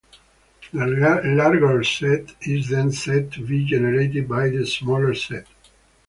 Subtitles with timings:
[0.73, 5.45] The larger set is then said to be generated by the smaller set.